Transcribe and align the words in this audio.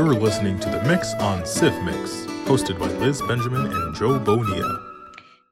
You're 0.00 0.14
listening 0.14 0.58
to 0.60 0.70
The 0.70 0.82
Mix 0.84 1.12
on 1.16 1.44
Civ 1.44 1.74
Mix, 1.82 2.24
hosted 2.46 2.78
by 2.78 2.86
Liz 2.86 3.20
Benjamin 3.20 3.70
and 3.70 3.94
Joe 3.94 4.18
Bonilla. 4.18 4.80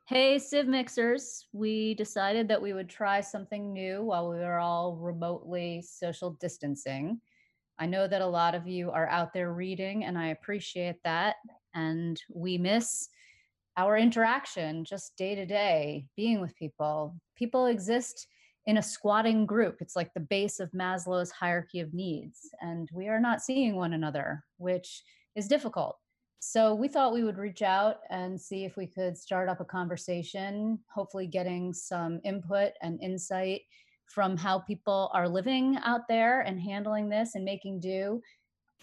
Hey, 0.06 0.38
Civ 0.38 0.66
Mixers. 0.66 1.44
We 1.52 1.92
decided 1.92 2.48
that 2.48 2.62
we 2.62 2.72
would 2.72 2.88
try 2.88 3.20
something 3.20 3.74
new 3.74 4.02
while 4.02 4.30
we 4.30 4.36
were 4.36 4.58
all 4.58 4.96
remotely 4.96 5.82
social 5.82 6.30
distancing. 6.40 7.20
I 7.78 7.84
know 7.84 8.08
that 8.08 8.22
a 8.22 8.26
lot 8.26 8.54
of 8.54 8.66
you 8.66 8.90
are 8.90 9.06
out 9.08 9.34
there 9.34 9.52
reading, 9.52 10.06
and 10.06 10.16
I 10.16 10.28
appreciate 10.28 10.96
that. 11.04 11.36
And 11.74 12.18
we 12.34 12.56
miss 12.56 13.10
our 13.76 13.98
interaction 13.98 14.82
just 14.82 15.14
day 15.18 15.34
to 15.34 15.44
day, 15.44 16.06
being 16.16 16.40
with 16.40 16.56
people. 16.56 17.14
People 17.36 17.66
exist 17.66 18.28
in 18.68 18.76
a 18.76 18.82
squatting 18.82 19.46
group. 19.46 19.78
It's 19.80 19.96
like 19.96 20.12
the 20.12 20.20
base 20.20 20.60
of 20.60 20.70
Maslow's 20.72 21.30
hierarchy 21.30 21.80
of 21.80 21.94
needs. 21.94 22.50
And 22.60 22.86
we 22.92 23.08
are 23.08 23.18
not 23.18 23.40
seeing 23.40 23.76
one 23.76 23.94
another, 23.94 24.44
which 24.58 25.02
is 25.34 25.48
difficult. 25.48 25.96
So 26.40 26.74
we 26.74 26.86
thought 26.86 27.14
we 27.14 27.24
would 27.24 27.38
reach 27.38 27.62
out 27.62 28.00
and 28.10 28.38
see 28.38 28.66
if 28.66 28.76
we 28.76 28.86
could 28.86 29.16
start 29.16 29.48
up 29.48 29.60
a 29.60 29.64
conversation, 29.64 30.78
hopefully 30.94 31.26
getting 31.26 31.72
some 31.72 32.20
input 32.24 32.72
and 32.82 33.02
insight 33.02 33.62
from 34.04 34.36
how 34.36 34.58
people 34.58 35.10
are 35.14 35.28
living 35.28 35.78
out 35.82 36.02
there 36.06 36.42
and 36.42 36.60
handling 36.60 37.08
this 37.08 37.36
and 37.36 37.46
making 37.46 37.80
do. 37.80 38.20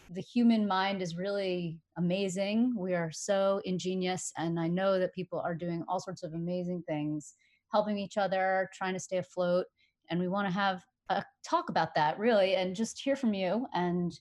The 0.09 0.21
human 0.21 0.67
mind 0.67 1.03
is 1.03 1.15
really 1.15 1.79
amazing. 1.95 2.73
We 2.75 2.95
are 2.95 3.11
so 3.11 3.61
ingenious, 3.65 4.33
and 4.35 4.59
I 4.59 4.67
know 4.67 4.97
that 4.97 5.13
people 5.13 5.39
are 5.39 5.55
doing 5.55 5.83
all 5.87 5.99
sorts 5.99 6.23
of 6.23 6.33
amazing 6.33 6.83
things 6.87 7.35
helping 7.71 7.97
each 7.97 8.17
other, 8.17 8.69
trying 8.73 8.93
to 8.93 8.99
stay 8.99 9.17
afloat. 9.17 9.65
And 10.09 10.19
we 10.19 10.27
want 10.27 10.47
to 10.47 10.53
have 10.53 10.81
a 11.09 11.23
talk 11.47 11.69
about 11.69 11.95
that 11.95 12.17
really 12.17 12.55
and 12.55 12.75
just 12.75 12.99
hear 12.99 13.15
from 13.15 13.33
you 13.33 13.67
and 13.73 14.17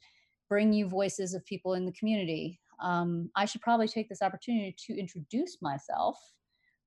bring 0.48 0.72
you 0.72 0.88
voices 0.88 1.34
of 1.34 1.44
people 1.46 1.74
in 1.74 1.86
the 1.86 1.92
community. 1.92 2.60
Um, 2.82 3.30
I 3.36 3.44
should 3.44 3.62
probably 3.62 3.88
take 3.88 4.08
this 4.08 4.22
opportunity 4.22 4.74
to 4.86 4.98
introduce 4.98 5.58
myself. 5.62 6.18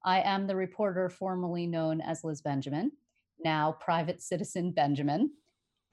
I 0.06 0.22
am 0.22 0.48
the 0.48 0.56
reporter 0.56 1.10
formerly 1.10 1.66
known 1.66 2.02
as 2.02 2.24
Liz 2.24 2.42
Benjamin, 2.42 2.92
now 3.44 3.78
Private 3.80 4.22
Citizen 4.22 4.72
Benjamin. 4.72 5.32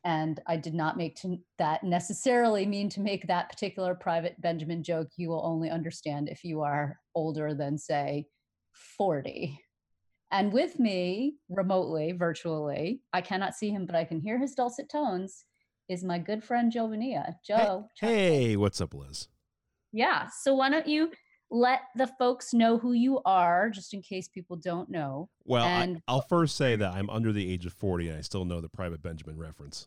And 0.05 0.41
I 0.47 0.58
did 0.58 0.75
not 0.75 0.98
make 0.98 1.16
to, 1.22 1.38
that 1.58 1.82
necessarily 1.82 2.66
mean 2.66 2.91
to 2.91 3.00
make 3.00 3.27
that 3.27 3.48
particular 3.48 3.94
Private 3.94 4.38
Benjamin 4.41 4.82
joke. 4.82 5.08
You 5.16 5.30
will 5.30 5.42
only 5.44 5.70
understand 5.70 6.28
if 6.28 6.44
you 6.44 6.60
are 6.60 6.98
older 7.14 7.55
than, 7.55 7.78
say, 7.78 8.27
40. 8.98 9.63
And 10.34 10.52
with 10.52 10.80
me 10.80 11.36
remotely, 11.48 12.10
virtually, 12.10 13.02
I 13.12 13.20
cannot 13.20 13.54
see 13.54 13.70
him, 13.70 13.86
but 13.86 13.94
I 13.94 14.02
can 14.02 14.18
hear 14.18 14.36
his 14.36 14.52
dulcet 14.52 14.88
tones, 14.88 15.44
is 15.88 16.02
my 16.02 16.18
good 16.18 16.42
friend 16.42 16.72
Joe 16.72 16.88
Bonilla. 16.88 17.36
Joe. 17.46 17.88
Hey, 18.00 18.46
hey, 18.46 18.56
what's 18.56 18.80
up, 18.80 18.94
Liz? 18.94 19.28
Yeah. 19.92 20.26
So 20.41 20.54
why 20.54 20.70
don't 20.70 20.88
you 20.88 21.12
let 21.52 21.82
the 21.94 22.08
folks 22.18 22.52
know 22.52 22.78
who 22.78 22.94
you 22.94 23.20
are, 23.24 23.70
just 23.70 23.94
in 23.94 24.02
case 24.02 24.26
people 24.26 24.56
don't 24.56 24.91
know? 24.91 25.28
Well, 25.44 25.66
and 25.66 26.02
I, 26.08 26.14
will 26.14 26.22
first 26.22 26.56
say 26.56 26.74
that 26.74 26.92
I'm 26.92 27.08
under 27.10 27.32
the 27.32 27.52
age 27.52 27.64
of 27.64 27.72
40 27.72 28.08
and 28.08 28.19
I 28.19 28.22
still 28.22 28.44
know 28.44 28.60
the 28.60 28.69
Private 28.69 29.02
Benjamin 29.02 29.38
reference. 29.38 29.86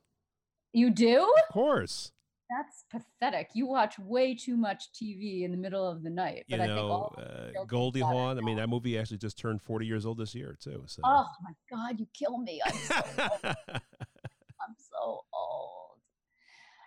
You 0.71 0.91
do? 0.91 1.23
Of 1.49 1.53
course. 1.53 2.13
That's 2.49 2.85
pathetic. 2.89 3.49
You 3.53 3.67
watch 3.67 3.99
way 3.99 4.33
too 4.33 4.55
much 4.55 4.85
TV 4.93 5.43
in 5.43 5.51
the 5.51 5.57
middle 5.57 5.87
of 5.87 6.03
the 6.03 6.09
night. 6.09 6.45
But 6.49 6.61
you 6.61 6.67
know, 6.67 7.13
uh, 7.17 7.65
Goldie 7.65 7.99
Hawn. 7.99 8.37
I 8.37 8.41
mean, 8.41 8.57
that 8.57 8.69
movie 8.69 8.97
actually 8.97 9.17
just 9.17 9.37
turned 9.37 9.61
40 9.61 9.85
years 9.85 10.05
old 10.05 10.17
this 10.17 10.33
year 10.33 10.57
too. 10.61 10.83
So. 10.85 11.01
Oh 11.05 11.27
my 11.43 11.51
God, 11.69 11.99
you 11.99 12.07
kill 12.13 12.37
me. 12.37 12.61
I'm 12.65 12.73
so 12.73 12.95
old. 13.19 13.39
I'm 13.69 14.75
so 14.77 15.21
old. 15.33 15.99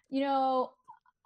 You 0.09 0.23
know, 0.23 0.73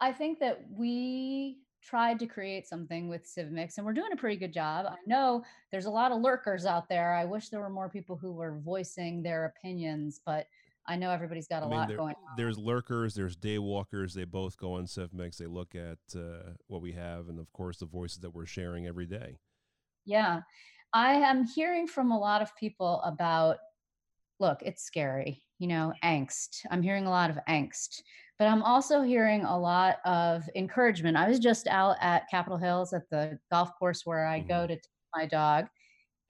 I 0.01 0.13
think 0.13 0.41
that 0.41 0.61
we 0.71 1.59
tried 1.85 2.19
to 2.19 2.27
create 2.27 2.67
something 2.67 3.09
with 3.09 3.25
CivMix 3.25 3.77
and 3.77 3.87
we're 3.87 3.93
doing 3.93 4.13
a 4.13 4.17
pretty 4.17 4.37
good 4.37 4.53
job. 4.53 4.87
I 4.87 4.97
know 5.07 5.45
there's 5.71 5.85
a 5.85 5.91
lot 5.91 6.13
of 6.13 6.21
lurkers 6.21 6.67
out 6.67 6.89
there. 6.89 7.15
I 7.15 7.25
wish 7.25 7.51
there 7.51 7.61
were 7.61 7.71
more 7.71 7.89
people 7.89 8.17
who 8.17 8.33
were 8.33 8.59
voicing 8.65 9.23
their 9.23 9.45
opinions, 9.45 10.21
but 10.25 10.47
I 10.87 10.97
know 10.97 11.11
everybody's 11.11 11.49
got 11.49 11.63
a 11.63 11.67
I 11.67 11.69
mean, 11.69 11.79
lot 11.79 11.89
there, 11.89 11.97
going 11.97 12.15
on. 12.15 12.35
There's 12.37 12.59
lurkers, 12.59 13.15
there's 13.15 13.37
daywalkers. 13.37 14.13
They 14.13 14.25
both 14.25 14.57
go 14.59 14.75
on 14.75 14.85
CivMix. 14.85 15.39
They 15.39 15.47
look 15.47 15.75
at 15.75 15.99
uh, 16.15 16.53
what 16.67 16.83
we 16.83 16.93
have, 16.93 17.29
and 17.29 17.39
of 17.39 17.53
course, 17.53 17.79
the 17.79 17.87
voices 17.87 18.19
that 18.19 18.31
we're 18.31 18.47
sharing 18.47 18.87
every 18.87 19.07
day. 19.07 19.39
Yeah. 20.05 20.41
I 20.93 21.15
am 21.15 21.45
hearing 21.45 21.89
from 21.89 22.13
a 22.13 22.19
lot 22.19 22.41
of 22.43 22.55
people 22.57 23.01
about 23.03 23.57
look, 24.41 24.63
it's 24.63 24.85
scary, 24.85 25.43
you 25.59 25.67
know, 25.67 25.93
angst. 26.05 26.67
I'm 26.71 26.83
hearing 26.83 27.07
a 27.07 27.11
lot 27.11 27.31
of 27.31 27.39
angst, 27.49 28.03
but 28.39 28.47
I'm 28.47 28.63
also 28.63 29.03
hearing 29.03 29.45
a 29.45 29.59
lot 29.59 29.99
of 30.05 30.49
encouragement. 30.55 31.17
I 31.17 31.29
was 31.29 31.39
just 31.39 31.67
out 31.69 31.97
at 32.01 32.29
Capital 32.31 32.59
Hills 32.59 32.93
at 32.93 33.09
the 33.11 33.39
golf 33.51 33.71
course 33.79 34.03
where 34.05 34.27
I 34.27 34.39
mm-hmm. 34.39 34.49
go 34.49 34.67
to 34.67 34.75
take 34.75 34.85
my 35.15 35.27
dog, 35.27 35.67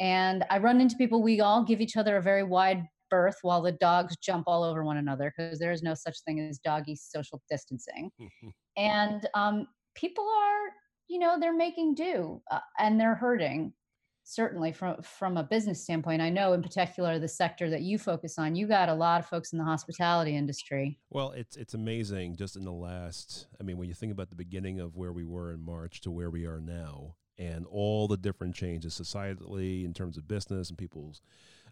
and 0.01 0.45
I 0.51 0.59
run 0.59 0.81
into 0.81 0.97
people. 0.97 1.23
We 1.23 1.41
all 1.41 1.65
give 1.65 1.81
each 1.81 1.97
other 1.97 2.17
a 2.17 2.23
very 2.23 2.43
wide 2.43 2.85
birth 3.11 3.37
while 3.43 3.63
the 3.63 3.73
dogs 3.73 4.17
jump 4.17 4.45
all 4.47 4.63
over 4.63 4.85
one 4.85 4.97
another 4.97 5.33
because 5.37 5.59
there 5.59 5.73
is 5.73 5.83
no 5.83 5.95
such 5.95 6.17
thing 6.27 6.41
as 6.41 6.59
doggy 6.59 6.97
social 6.97 7.41
distancing. 7.51 8.11
and 8.77 9.29
um, 9.35 9.67
people 9.95 10.25
are, 10.25 10.71
you 11.09 11.19
know, 11.19 11.39
they're 11.39 11.57
making 11.57 11.95
do 11.95 12.43
uh, 12.51 12.61
and 12.79 13.01
they're 13.01 13.15
hurting. 13.15 13.73
Certainly, 14.27 14.73
from 14.73 15.03
from 15.03 15.37
a 15.37 15.43
business 15.43 15.83
standpoint, 15.83 16.23
I 16.23 16.31
know 16.31 16.55
in 16.55 16.63
particular 16.63 17.19
the 17.19 17.29
sector 17.29 17.69
that 17.69 17.83
you 17.83 17.99
focus 17.99 18.39
on. 18.39 18.55
You 18.55 18.67
got 18.67 18.89
a 18.89 18.95
lot 18.95 19.21
of 19.21 19.27
folks 19.27 19.53
in 19.53 19.59
the 19.59 19.67
hospitality 19.67 20.35
industry. 20.35 20.99
Well, 21.11 21.33
it's 21.33 21.59
it's 21.59 21.75
amazing 21.75 22.37
just 22.37 22.57
in 22.57 22.65
the 22.65 22.73
last. 22.73 23.49
I 23.61 23.65
mean, 23.65 23.77
when 23.77 23.87
you 23.87 23.95
think 23.95 24.13
about 24.13 24.31
the 24.31 24.37
beginning 24.37 24.81
of 24.81 24.97
where 24.97 25.13
we 25.13 25.25
were 25.25 25.53
in 25.53 25.61
March 25.61 26.01
to 26.01 26.11
where 26.11 26.31
we 26.31 26.47
are 26.47 26.59
now, 26.59 27.17
and 27.39 27.67
all 27.67 28.09
the 28.09 28.17
different 28.17 28.55
changes 28.55 28.99
societally 28.99 29.85
in 29.85 29.93
terms 29.93 30.17
of 30.17 30.29
business 30.29 30.69
and 30.69 30.79
people's 30.79 31.21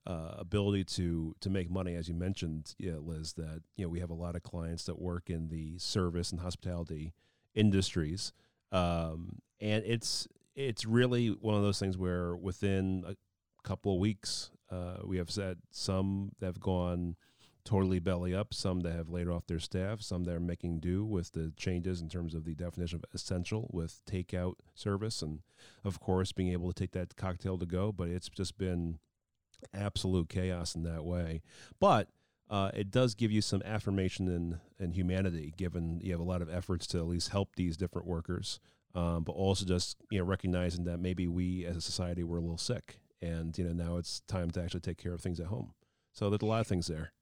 uh, 0.06 0.34
ability 0.38 0.84
to 0.84 1.34
to 1.40 1.50
make 1.50 1.70
money, 1.70 1.94
as 1.94 2.08
you 2.08 2.14
mentioned, 2.14 2.74
Liz, 2.80 3.34
that 3.34 3.62
you 3.76 3.84
know 3.84 3.88
we 3.88 4.00
have 4.00 4.10
a 4.10 4.14
lot 4.14 4.34
of 4.34 4.42
clients 4.42 4.84
that 4.84 5.00
work 5.00 5.30
in 5.30 5.48
the 5.48 5.78
service 5.78 6.30
and 6.30 6.40
hospitality 6.40 7.14
industries, 7.54 8.32
um, 8.72 9.40
and 9.60 9.84
it's 9.86 10.26
it's 10.54 10.84
really 10.84 11.28
one 11.28 11.54
of 11.54 11.62
those 11.62 11.78
things 11.78 11.96
where 11.96 12.36
within 12.36 13.04
a 13.06 13.16
couple 13.66 13.94
of 13.94 14.00
weeks, 14.00 14.50
uh, 14.70 14.96
we 15.04 15.18
have 15.18 15.30
said 15.30 15.58
some 15.70 16.32
that 16.40 16.46
have 16.46 16.60
gone 16.60 17.16
totally 17.64 18.00
belly 18.00 18.34
up, 18.34 18.52
some 18.52 18.80
that 18.80 18.94
have 18.94 19.08
laid 19.08 19.28
off 19.28 19.46
their 19.46 19.60
staff, 19.60 20.02
some 20.02 20.24
that 20.24 20.34
are 20.34 20.40
making 20.40 20.80
do 20.80 21.04
with 21.04 21.32
the 21.32 21.52
changes 21.56 22.00
in 22.00 22.08
terms 22.08 22.34
of 22.34 22.44
the 22.44 22.54
definition 22.54 22.96
of 22.96 23.04
essential 23.14 23.70
with 23.72 24.02
takeout 24.04 24.54
service, 24.74 25.22
and 25.22 25.40
of 25.84 26.00
course 26.00 26.32
being 26.32 26.52
able 26.52 26.72
to 26.72 26.78
take 26.78 26.90
that 26.90 27.14
cocktail 27.16 27.56
to 27.56 27.66
go. 27.66 27.92
But 27.92 28.08
it's 28.08 28.28
just 28.28 28.58
been 28.58 28.98
absolute 29.74 30.28
chaos 30.28 30.74
in 30.74 30.82
that 30.84 31.04
way. 31.04 31.42
But 31.80 32.08
uh, 32.50 32.70
it 32.74 32.90
does 32.90 33.14
give 33.14 33.32
you 33.32 33.40
some 33.40 33.62
affirmation 33.64 34.28
in, 34.28 34.60
in 34.78 34.92
humanity, 34.92 35.54
given 35.56 36.00
you 36.02 36.12
have 36.12 36.20
a 36.20 36.24
lot 36.24 36.42
of 36.42 36.50
efforts 36.50 36.86
to 36.88 36.98
at 36.98 37.06
least 37.06 37.30
help 37.30 37.56
these 37.56 37.76
different 37.76 38.06
workers, 38.06 38.60
um, 38.94 39.24
but 39.24 39.32
also 39.32 39.64
just 39.64 39.96
you 40.10 40.18
know 40.18 40.24
recognizing 40.24 40.84
that 40.84 40.98
maybe 40.98 41.26
we 41.26 41.64
as 41.64 41.76
a 41.76 41.80
society 41.80 42.22
were 42.22 42.36
a 42.36 42.42
little 42.42 42.58
sick, 42.58 43.00
and 43.22 43.56
you 43.56 43.64
know 43.64 43.72
now 43.72 43.96
it's 43.96 44.20
time 44.28 44.50
to 44.50 44.62
actually 44.62 44.80
take 44.80 44.98
care 44.98 45.14
of 45.14 45.20
things 45.22 45.40
at 45.40 45.46
home. 45.46 45.72
So 46.12 46.28
there's 46.28 46.42
a 46.42 46.46
lot 46.46 46.60
of 46.60 46.66
things 46.66 46.88
there. 46.88 47.12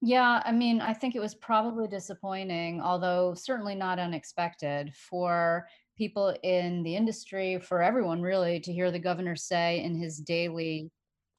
Yeah, 0.00 0.42
I 0.44 0.52
mean, 0.52 0.80
I 0.80 0.92
think 0.92 1.14
it 1.14 1.20
was 1.20 1.34
probably 1.34 1.86
disappointing, 1.86 2.80
although 2.80 3.34
certainly 3.34 3.74
not 3.74 3.98
unexpected 3.98 4.92
for 4.94 5.66
people 5.96 6.34
in 6.42 6.82
the 6.82 6.96
industry, 6.96 7.58
for 7.58 7.82
everyone 7.82 8.20
really, 8.20 8.60
to 8.60 8.72
hear 8.72 8.90
the 8.90 8.98
governor 8.98 9.36
say 9.36 9.82
in 9.82 9.94
his 9.94 10.18
daily 10.18 10.90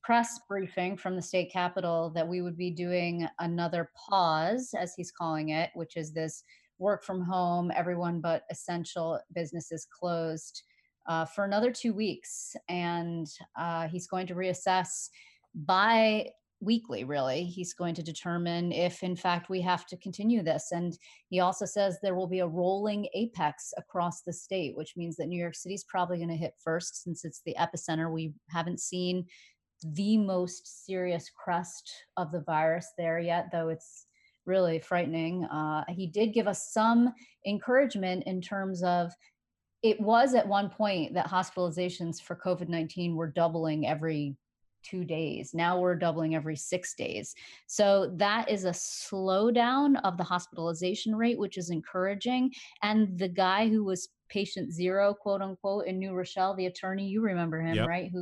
press 0.06 0.40
briefing 0.48 0.96
from 0.96 1.16
the 1.16 1.22
state 1.22 1.52
capitol 1.52 2.12
that 2.14 2.28
we 2.28 2.42
would 2.42 2.56
be 2.56 2.70
doing 2.70 3.28
another 3.40 3.90
pause, 3.96 4.70
as 4.80 4.94
he's 4.96 5.12
calling 5.12 5.50
it, 5.50 5.72
which 5.74 5.98
is 5.98 6.14
this 6.14 6.44
work 6.78 7.04
from 7.04 7.22
home, 7.22 7.72
everyone 7.76 8.22
but 8.22 8.44
essential 8.52 9.20
businesses 9.34 9.88
closed 9.92 10.62
uh, 11.08 11.26
for 11.26 11.44
another 11.44 11.72
two 11.72 11.92
weeks. 11.92 12.56
And 12.70 13.28
uh, 13.58 13.88
he's 13.88 14.06
going 14.06 14.28
to 14.28 14.36
reassess 14.36 15.10
by 15.56 16.30
weekly, 16.62 17.04
really. 17.04 17.44
He's 17.44 17.74
going 17.74 17.96
to 17.96 18.04
determine 18.04 18.72
if, 18.72 19.04
in 19.04 19.16
fact, 19.16 19.50
we 19.50 19.62
have 19.62 19.86
to 19.88 19.98
continue 19.98 20.44
this. 20.44 20.70
And 20.72 20.98
he 21.30 21.40
also 21.40 21.66
says 21.66 21.98
there 22.02 22.16
will 22.16 22.28
be 22.28 22.40
a 22.40 22.48
rolling 22.48 23.08
apex 23.14 23.74
across 23.78 24.22
the 24.22 24.34
state, 24.34 24.76
which 24.78 24.94
means 24.96 25.16
that 25.18 25.28
New 25.28 25.40
York 25.40 25.56
City 25.56 25.76
is 25.76 25.84
probably 25.84 26.18
going 26.18 26.30
to 26.30 26.36
hit 26.36 26.54
first 26.64 27.04
since 27.04 27.26
it's 27.26 27.42
the 27.46 27.56
epicenter. 27.60 28.12
We 28.12 28.34
haven't 28.50 28.80
seen 28.80 29.26
the 29.84 30.18
most 30.18 30.86
serious 30.86 31.30
crest 31.30 31.92
of 32.18 32.32
the 32.32 32.42
virus 32.42 32.88
there 32.98 33.20
yet, 33.20 33.50
though 33.52 33.70
it's 33.70 34.08
really 34.46 34.80
frightening. 34.80 35.46
Uh, 35.46 35.84
he 35.90 36.08
did 36.08 36.34
give 36.34 36.48
us 36.48 36.72
some 36.72 37.14
encouragement 37.46 38.24
in 38.26 38.42
terms 38.42 38.84
of 38.84 39.12
it 39.84 40.00
was 40.00 40.34
at 40.34 40.48
one 40.48 40.70
point 40.70 41.14
that 41.14 41.28
hospitalizations 41.28 42.22
for 42.22 42.36
COVID 42.36 42.70
19 42.70 43.16
were 43.16 43.28
doubling 43.28 43.88
every 43.88 44.36
two 44.84 45.04
days. 45.04 45.54
Now 45.54 45.80
we're 45.80 45.96
doubling 45.96 46.36
every 46.36 46.56
six 46.56 46.96
days. 46.96 47.36
So 47.68 48.12
that 48.18 48.50
is 48.50 48.66
a 48.66 48.70
slowdown 48.70 50.00
of 50.04 50.18
the 50.18 50.24
hospitalization 50.24 51.16
rate, 51.16 51.40
which 51.40 51.58
is 51.58 51.70
encouraging. 51.70 52.52
And 52.84 53.18
the 53.18 53.28
guy 53.28 53.68
who 53.68 53.84
was 53.84 54.10
patient 54.30 54.72
zero, 54.72 55.14
quote 55.14 55.42
unquote, 55.42 55.88
in 55.88 56.00
New 56.00 56.14
Rochelle, 56.14 56.56
the 56.56 56.68
attorney, 56.68 57.08
you 57.08 57.22
remember 57.22 57.62
him, 57.62 57.76
yep. 57.76 57.88
right? 57.88 58.10
Who 58.12 58.22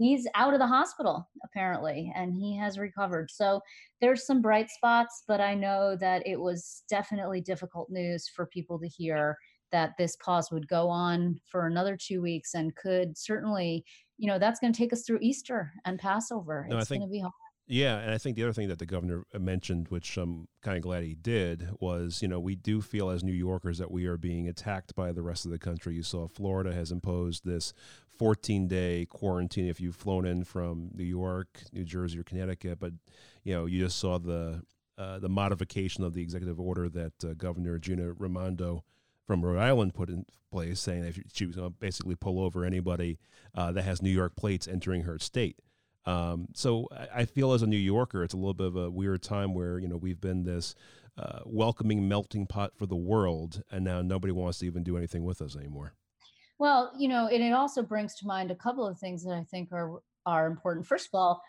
he's 0.00 0.26
out 0.34 0.54
of 0.54 0.58
the 0.58 0.66
hospital 0.66 1.28
apparently 1.44 2.12
and 2.16 2.34
he 2.34 2.56
has 2.56 2.78
recovered. 2.78 3.30
So 3.30 3.60
there's 4.00 4.26
some 4.26 4.40
bright 4.40 4.70
spots 4.70 5.24
but 5.28 5.40
i 5.40 5.54
know 5.54 5.96
that 5.96 6.26
it 6.26 6.40
was 6.40 6.82
definitely 6.88 7.40
difficult 7.40 7.88
news 7.90 8.28
for 8.28 8.46
people 8.46 8.78
to 8.78 8.88
hear 8.88 9.36
that 9.72 9.92
this 9.98 10.16
pause 10.16 10.50
would 10.50 10.66
go 10.68 10.88
on 10.88 11.38
for 11.50 11.66
another 11.66 11.96
two 11.96 12.20
weeks 12.20 12.54
and 12.54 12.74
could 12.76 13.16
certainly 13.16 13.84
you 14.18 14.26
know 14.26 14.38
that's 14.38 14.60
going 14.60 14.72
to 14.72 14.78
take 14.78 14.92
us 14.92 15.02
through 15.02 15.18
easter 15.20 15.72
and 15.84 15.98
passover. 15.98 16.66
No, 16.68 16.78
it's 16.78 16.88
going 16.88 17.00
to 17.00 17.06
be 17.06 17.20
hard 17.20 17.32
yeah, 17.72 17.98
and 17.98 18.10
I 18.10 18.18
think 18.18 18.34
the 18.34 18.42
other 18.42 18.52
thing 18.52 18.66
that 18.66 18.80
the 18.80 18.86
governor 18.86 19.22
uh, 19.32 19.38
mentioned, 19.38 19.86
which 19.90 20.16
I'm 20.16 20.48
kind 20.60 20.76
of 20.76 20.82
glad 20.82 21.04
he 21.04 21.14
did, 21.14 21.68
was 21.78 22.20
you 22.20 22.26
know 22.26 22.40
we 22.40 22.56
do 22.56 22.80
feel 22.80 23.10
as 23.10 23.22
New 23.22 23.32
Yorkers 23.32 23.78
that 23.78 23.92
we 23.92 24.06
are 24.06 24.16
being 24.16 24.48
attacked 24.48 24.96
by 24.96 25.12
the 25.12 25.22
rest 25.22 25.44
of 25.44 25.52
the 25.52 25.58
country. 25.58 25.94
You 25.94 26.02
saw 26.02 26.26
Florida 26.26 26.74
has 26.74 26.90
imposed 26.90 27.44
this 27.44 27.72
14 28.18 28.66
day 28.66 29.06
quarantine 29.08 29.68
if 29.68 29.80
you've 29.80 29.94
flown 29.94 30.26
in 30.26 30.42
from 30.42 30.90
New 30.94 31.04
York, 31.04 31.62
New 31.72 31.84
Jersey, 31.84 32.18
or 32.18 32.24
Connecticut, 32.24 32.80
but 32.80 32.92
you 33.44 33.54
know 33.54 33.66
you 33.66 33.78
just 33.84 34.00
saw 34.00 34.18
the 34.18 34.62
uh, 34.98 35.20
the 35.20 35.28
modification 35.28 36.02
of 36.02 36.12
the 36.12 36.22
executive 36.22 36.58
order 36.58 36.88
that 36.88 37.24
uh, 37.24 37.34
Governor 37.34 37.78
Gina 37.78 38.14
Raimondo 38.14 38.82
from 39.28 39.44
Rhode 39.44 39.60
Island 39.60 39.94
put 39.94 40.08
in 40.08 40.26
place, 40.50 40.80
saying 40.80 41.02
that 41.02 41.14
she 41.32 41.46
was 41.46 41.54
going 41.54 41.68
to 41.68 41.74
basically 41.78 42.16
pull 42.16 42.40
over 42.40 42.64
anybody 42.64 43.20
uh, 43.54 43.70
that 43.70 43.82
has 43.82 44.02
New 44.02 44.10
York 44.10 44.34
plates 44.34 44.66
entering 44.66 45.02
her 45.02 45.20
state. 45.20 45.60
Um, 46.06 46.48
so 46.54 46.88
I, 47.14 47.24
feel 47.26 47.52
as 47.52 47.62
a 47.62 47.66
New 47.66 47.76
Yorker, 47.76 48.24
it's 48.24 48.34
a 48.34 48.36
little 48.36 48.54
bit 48.54 48.66
of 48.66 48.76
a 48.76 48.90
weird 48.90 49.22
time 49.22 49.52
where 49.54 49.78
you 49.78 49.86
know 49.86 49.96
we've 49.96 50.20
been 50.20 50.44
this 50.44 50.74
uh, 51.18 51.40
welcoming 51.44 52.08
melting 52.08 52.46
pot 52.46 52.72
for 52.76 52.86
the 52.86 52.96
world, 52.96 53.62
and 53.70 53.84
now 53.84 54.00
nobody 54.00 54.32
wants 54.32 54.58
to 54.58 54.66
even 54.66 54.82
do 54.82 54.96
anything 54.96 55.24
with 55.24 55.42
us 55.42 55.56
anymore. 55.56 55.92
Well, 56.58 56.92
you 56.98 57.08
know, 57.08 57.26
and 57.26 57.42
it 57.42 57.52
also 57.52 57.82
brings 57.82 58.14
to 58.16 58.26
mind 58.26 58.50
a 58.50 58.54
couple 58.54 58.86
of 58.86 58.98
things 58.98 59.24
that 59.24 59.34
I 59.34 59.44
think 59.44 59.72
are 59.72 60.00
are 60.24 60.46
important. 60.46 60.86
First 60.86 61.06
of 61.06 61.18
all, 61.18 61.42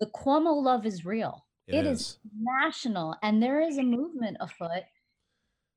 the 0.00 0.06
Cuomo 0.06 0.62
love 0.62 0.84
is 0.84 1.04
real. 1.04 1.46
it, 1.66 1.76
it 1.76 1.86
is. 1.86 2.00
is 2.00 2.18
national, 2.38 3.16
and 3.22 3.42
there 3.42 3.60
is 3.60 3.78
a 3.78 3.82
movement 3.82 4.36
afoot 4.40 4.84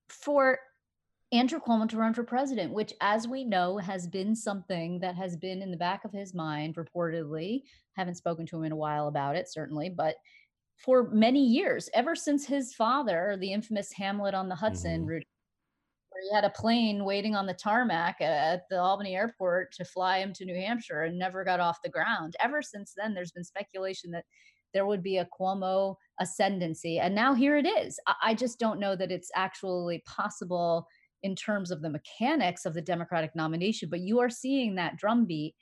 for 0.09 0.59
Andrew 1.33 1.59
Cuomo 1.59 1.89
to 1.89 1.97
run 1.97 2.13
for 2.13 2.23
president, 2.23 2.71
which, 2.71 2.93
as 3.01 3.27
we 3.27 3.43
know, 3.43 3.77
has 3.77 4.07
been 4.07 4.33
something 4.33 4.99
that 4.99 5.15
has 5.15 5.35
been 5.35 5.61
in 5.61 5.71
the 5.71 5.77
back 5.77 6.05
of 6.05 6.13
his 6.13 6.33
mind, 6.33 6.75
reportedly. 6.75 7.63
Haven't 7.97 8.15
spoken 8.15 8.45
to 8.47 8.57
him 8.57 8.63
in 8.63 8.71
a 8.71 8.77
while 8.77 9.07
about 9.09 9.35
it, 9.35 9.51
certainly, 9.51 9.89
but 9.89 10.15
for 10.77 11.09
many 11.09 11.43
years, 11.43 11.89
ever 11.93 12.15
since 12.15 12.45
his 12.45 12.73
father, 12.73 13.35
the 13.39 13.51
infamous 13.51 13.91
Hamlet 13.91 14.35
on 14.35 14.47
the 14.47 14.55
Hudson 14.55 15.01
mm-hmm. 15.01 15.09
route, 15.09 15.23
where 16.11 16.21
he 16.21 16.33
had 16.35 16.45
a 16.45 16.49
plane 16.51 17.03
waiting 17.03 17.35
on 17.35 17.45
the 17.45 17.53
tarmac 17.53 18.21
at 18.21 18.61
the 18.69 18.79
Albany 18.79 19.15
airport 19.15 19.73
to 19.73 19.85
fly 19.85 20.19
him 20.19 20.31
to 20.33 20.45
New 20.45 20.55
Hampshire 20.55 21.03
and 21.03 21.17
never 21.17 21.43
got 21.43 21.59
off 21.59 21.81
the 21.83 21.89
ground. 21.89 22.35
Ever 22.41 22.61
since 22.61 22.93
then, 22.95 23.13
there's 23.13 23.31
been 23.31 23.43
speculation 23.43 24.11
that 24.11 24.25
there 24.73 24.85
would 24.85 25.03
be 25.03 25.17
a 25.17 25.27
Cuomo 25.37 25.95
ascendancy. 26.19 26.99
And 26.99 27.15
now 27.15 27.33
here 27.33 27.57
it 27.57 27.65
is. 27.65 27.99
I 28.21 28.33
just 28.33 28.59
don't 28.59 28.79
know 28.79 28.95
that 28.95 29.11
it's 29.11 29.31
actually 29.35 30.03
possible 30.05 30.87
in 31.23 31.35
terms 31.35 31.71
of 31.71 31.81
the 31.81 31.89
mechanics 31.89 32.65
of 32.65 32.73
the 32.73 32.81
Democratic 32.81 33.35
nomination, 33.35 33.89
but 33.89 34.01
you 34.01 34.19
are 34.19 34.29
seeing 34.29 34.75
that 34.75 34.97
drumbeat. 34.97 35.55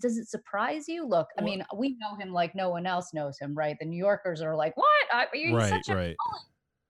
Does 0.00 0.18
it 0.18 0.28
surprise 0.28 0.88
you? 0.88 1.06
Look, 1.06 1.28
I 1.38 1.42
mean, 1.42 1.64
we 1.76 1.96
know 2.00 2.16
him 2.16 2.32
like 2.32 2.54
no 2.54 2.70
one 2.70 2.84
else 2.84 3.14
knows 3.14 3.38
him, 3.38 3.54
right? 3.54 3.76
The 3.78 3.86
New 3.86 3.98
Yorkers 3.98 4.42
are 4.42 4.56
like, 4.56 4.76
"What? 4.76 4.86
Are 5.12 5.36
you 5.36 5.56
right, 5.56 5.68
such 5.68 5.88
a 5.88 5.96
right." 5.96 6.16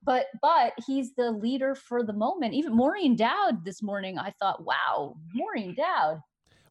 But 0.03 0.27
but 0.41 0.73
he's 0.87 1.15
the 1.17 1.33
leader 1.33 1.75
for 1.75 2.05
the 2.05 2.13
moment. 2.13 2.55
Even 2.55 2.77
Maureen 2.77 3.17
Dowd 3.17 3.65
this 3.65 3.83
morning, 3.83 4.19
I 4.19 4.33
thought, 4.39 4.65
"Wow, 4.65 5.17
Maureen 5.35 5.75
Dowd." 5.75 6.21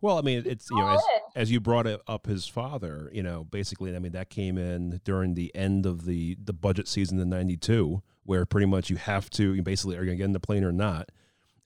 Well, 0.06 0.19
I 0.19 0.22
mean, 0.22 0.44
it's 0.46 0.69
you 0.69 0.78
know, 0.78 0.90
as, 0.90 1.02
as 1.36 1.52
you 1.52 1.60
brought 1.60 1.88
up 1.88 2.28
his 2.28 2.46
father, 2.46 3.10
you 3.12 3.24
know, 3.24 3.44
basically, 3.44 3.96
I 3.96 3.98
mean, 3.98 4.12
that 4.12 4.30
came 4.30 4.56
in 4.56 5.02
during 5.04 5.34
the 5.34 5.52
end 5.56 5.88
of 5.88 6.06
the 6.06 6.38
the 6.44 6.54
budget 6.54 6.88
season 6.88 7.19
in 7.19 7.28
'92 7.28 8.04
where 8.24 8.46
pretty 8.46 8.68
much 8.68 8.92
you 8.92 8.98
have 8.98 9.31
to 9.31 9.56
you 9.56 9.63
basically 9.63 9.96
are 9.96 10.02
you 10.02 10.06
going 10.06 10.18
to 10.18 10.22
get 10.22 10.25
in 10.25 10.34
the 10.34 10.40
plane 10.40 10.63
or 10.63 10.72
not. 10.72 11.10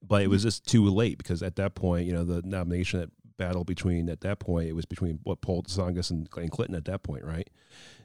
But 0.02 0.22
it 0.22 0.30
was 0.30 0.44
mm-hmm. 0.44 0.48
just 0.48 0.68
too 0.68 0.86
late 0.86 1.18
because 1.18 1.44
at 1.44 1.58
that 1.58 1.76
point, 1.76 2.08
you 2.08 2.14
know, 2.14 2.24
the 2.24 2.42
nomination 2.44 3.12
battle 3.36 3.66
between 3.66 4.08
at 4.08 4.22
that 4.22 4.40
point 4.40 4.70
it 4.70 4.74
was 4.74 4.86
between 4.86 5.20
what 5.24 5.42
Paul 5.42 5.64
Tsongas 5.64 6.10
and, 6.10 6.30
and 6.38 6.50
Clinton 6.50 6.78
at 6.78 6.86
that 6.86 7.04
point, 7.04 7.26
right? 7.26 7.50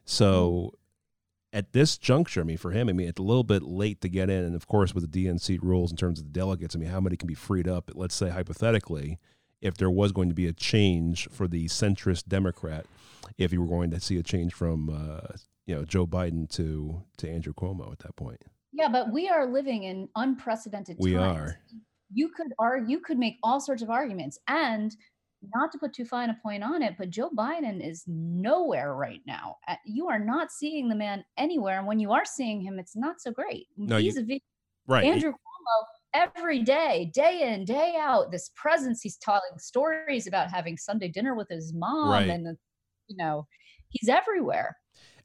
So 0.05 0.51
mm-hmm. 0.51 1.59
at 1.59 1.73
this 1.75 1.97
juncture, 1.97 2.41
I 2.41 2.45
mean, 2.45 2.59
for 2.59 2.73
him, 2.73 2.89
I 2.89 2.93
mean, 2.93 3.07
it's 3.07 3.21
a 3.21 3.23
little 3.23 3.45
bit 3.45 3.63
late 3.63 4.01
to 4.01 4.09
get 4.09 4.31
in, 4.31 4.43
and 4.43 4.57
of 4.57 4.67
course, 4.67 4.97
with 4.97 5.09
the 5.09 5.27
DNC 5.27 5.63
rules 5.63 5.93
in 5.93 5.97
terms 5.97 6.19
of 6.19 6.25
the 6.25 6.33
delegates, 6.33 6.75
I 6.75 6.81
mean, 6.81 6.91
how 6.91 7.01
many 7.01 7.17
can 7.17 7.29
be 7.29 7.35
freed 7.35 7.69
up? 7.69 7.93
Let's 7.95 8.17
say 8.17 8.31
hypothetically, 8.31 9.21
if 9.65 9.79
there 9.79 9.91
was 9.91 10.13
going 10.13 10.29
to 10.29 10.35
be 10.35 10.47
a 10.47 10.53
change 10.53 11.27
for 11.33 11.49
the 11.49 11.65
centrist 11.67 12.29
Democrat, 12.29 12.85
if 13.39 13.53
you 13.53 13.63
were 13.63 13.67
going 13.67 13.91
to 13.91 13.99
see 13.99 14.19
a 14.19 14.23
change 14.23 14.53
from 14.53 14.91
uh, 14.91 15.37
you 15.67 15.75
know 15.75 15.85
Joe 15.85 16.07
Biden 16.07 16.49
to 16.51 17.03
to 17.17 17.29
Andrew 17.29 17.55
Cuomo 17.55 17.91
at 17.91 17.99
that 18.01 18.15
point. 18.15 18.41
Yeah, 18.73 18.89
but 18.89 19.13
we 19.13 19.29
are 19.29 19.47
living 19.47 19.85
in 19.85 20.09
unprecedented 20.15 20.99
we 21.01 21.15
times. 21.15 21.39
are. 21.39 21.59
You 22.13 22.29
could 22.29 22.53
argue, 22.59 22.91
you 22.91 23.01
could 23.01 23.19
make 23.19 23.39
all 23.43 23.59
sorts 23.59 23.83
of 23.83 23.91
arguments, 23.91 24.39
and 24.47 24.95
not 25.55 25.73
to 25.73 25.79
put 25.79 25.95
too 25.95 26.05
fine 26.05 26.31
a 26.31 26.39
point 26.43 26.63
on 26.63 26.83
it, 26.83 26.95
but 26.99 27.11
Joe 27.11 27.31
Biden 27.31 27.87
is 27.87 28.05
nowhere 28.07 28.95
right 28.95 29.21
now. 29.27 29.57
You 29.85 30.09
are 30.09 30.19
not 30.19 30.53
seeing 30.53 30.89
the 30.89 30.95
man 30.95 31.25
anywhere, 31.39 31.79
and 31.79 31.87
when 31.87 31.99
you 31.99 32.13
are 32.13 32.25
seeing 32.25 32.61
him, 32.61 32.79
it's 32.79 32.97
not 32.97 33.21
so 33.21 33.31
great. 33.31 33.67
No, 33.77 33.97
He's 33.97 34.17
you, 34.17 34.37
a 34.37 34.41
right. 34.87 35.05
Andrew 35.05 35.31
Cuomo 35.31 35.85
every 36.15 36.63
day, 36.63 37.11
day 37.13 37.53
in, 37.53 37.65
day 37.65 37.95
out, 37.99 38.31
this 38.31 38.51
presence. 38.55 39.03
He's 39.03 39.17
telling 39.17 39.43
stories 39.59 40.27
about 40.27 40.51
having 40.51 40.77
Sunday 40.77 41.09
dinner 41.09 41.35
with 41.35 41.49
his 41.49 41.73
mom, 41.75 42.11
right. 42.11 42.29
and 42.29 42.57
you 43.09 43.17
know, 43.17 43.47
he's 43.89 44.09
everywhere. 44.09 44.77